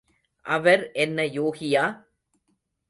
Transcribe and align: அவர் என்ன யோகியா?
அவர் 0.45 0.91
என்ன 0.91 1.25
யோகியா? 1.31 1.85